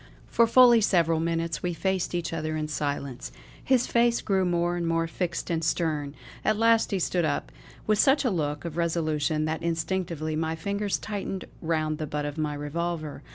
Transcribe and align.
For 0.25 0.47
fully 0.47 0.81
several 0.81 1.19
minutes 1.19 1.61
we 1.61 1.75
faced 1.75 2.15
each 2.15 2.33
other 2.33 2.57
in 2.57 2.67
silence. 2.67 3.31
His 3.63 3.85
face 3.85 4.19
grew 4.21 4.45
more 4.45 4.75
and 4.75 4.87
more 4.87 5.05
fixed 5.05 5.51
and 5.51 5.63
stern; 5.63 6.15
at 6.43 6.57
last 6.57 6.89
he 6.89 6.97
stood 6.97 7.23
up 7.23 7.51
with 7.85 7.99
such 7.99 8.25
a 8.25 8.31
look 8.31 8.65
of 8.65 8.77
resolution 8.77 9.45
that 9.45 9.61
instinctively 9.61 10.35
my 10.35 10.55
fingers 10.55 10.97
tightened 10.97 11.45
round 11.61 11.99
the 11.99 12.07
butt 12.07 12.25
of 12.25 12.39
my 12.39 12.55
revolver. 12.55 13.21